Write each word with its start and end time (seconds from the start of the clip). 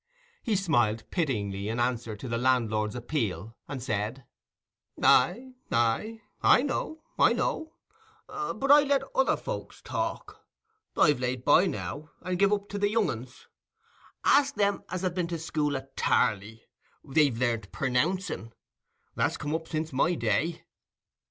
He 0.41 0.55
smiled 0.55 1.03
pityingly, 1.11 1.69
in 1.69 1.79
answer 1.79 2.15
to 2.17 2.27
the 2.27 2.39
landlord's 2.39 2.95
appeal, 2.95 3.55
and 3.67 3.83
said— 3.83 4.25
"Aye, 5.03 5.51
aye; 5.71 6.21
I 6.41 6.63
know, 6.63 7.03
I 7.19 7.33
know; 7.33 7.73
but 8.27 8.71
I 8.71 8.81
let 8.81 9.03
other 9.13 9.37
folks 9.37 9.79
talk. 9.79 10.43
I've 10.97 11.19
laid 11.19 11.45
by 11.45 11.67
now, 11.67 12.09
and 12.23 12.39
gev 12.39 12.51
up 12.51 12.67
to 12.69 12.79
the 12.79 12.89
young 12.89 13.11
uns. 13.11 13.45
Ask 14.23 14.55
them 14.55 14.81
as 14.89 15.03
have 15.03 15.13
been 15.13 15.27
to 15.27 15.37
school 15.37 15.77
at 15.77 15.95
Tarley: 15.95 16.63
they've 17.03 17.37
learnt 17.37 17.71
pernouncing; 17.71 18.53
that's 19.13 19.37
come 19.37 19.53
up 19.53 19.67
since 19.67 19.93
my 19.93 20.15
day." 20.15 20.63